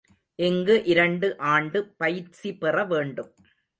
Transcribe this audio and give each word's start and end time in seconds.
இங்கு 0.39 0.75
இரண்டு 0.83 1.27
ஆண்டு 1.51 1.81
பயிற்சிபெற 1.97 2.85
வேண்டும். 2.85 3.31